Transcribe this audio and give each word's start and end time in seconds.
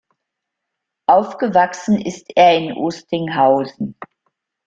Aufgewachsen 1.07 2.01
ist 2.01 2.31
er 2.35 2.57
in 2.57 2.73
Oestinghausen. 2.75 3.95